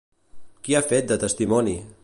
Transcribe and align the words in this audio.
Qui 0.67 0.77
ha 0.77 0.81
fet 0.87 1.13
de 1.13 1.19
testimoni? 1.27 1.77